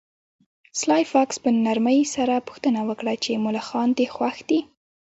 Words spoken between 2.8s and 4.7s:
وکړه چې ملخان دې خوښ دي